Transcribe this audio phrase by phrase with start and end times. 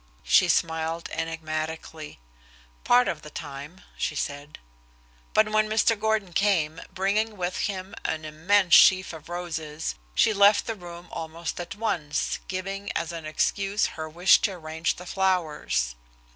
[0.23, 2.17] She smiled enigmatically.
[2.83, 4.57] "Part of the time," she said.
[5.35, 5.93] But when Mr.
[5.99, 11.59] Gordon came, bringing with him an immense sheaf of roses, she left the room almost
[11.59, 15.93] at once, giving as an excuse her wish to arrange the flowers.